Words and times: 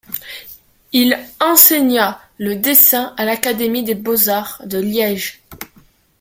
Il 0.93 1.15
enseigna 1.39 2.19
le 2.39 2.55
dessin 2.55 3.13
à 3.17 3.23
l’académie 3.25 3.83
des 3.83 3.93
beaux-arts 3.93 4.63
de 4.65 4.79
Liège. 4.79 5.41